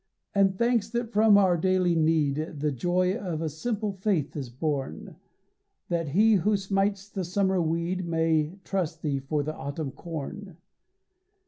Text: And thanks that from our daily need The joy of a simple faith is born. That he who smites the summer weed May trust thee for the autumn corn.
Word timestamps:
And 0.33 0.57
thanks 0.57 0.89
that 0.89 1.11
from 1.11 1.37
our 1.37 1.55
daily 1.55 1.93
need 1.93 2.59
The 2.59 2.71
joy 2.71 3.13
of 3.13 3.39
a 3.39 3.49
simple 3.49 3.91
faith 3.93 4.35
is 4.35 4.49
born. 4.49 5.17
That 5.89 6.07
he 6.09 6.33
who 6.37 6.57
smites 6.57 7.07
the 7.07 7.23
summer 7.23 7.61
weed 7.61 8.07
May 8.07 8.57
trust 8.63 9.03
thee 9.03 9.19
for 9.19 9.43
the 9.43 9.53
autumn 9.53 9.91
corn. 9.91 10.57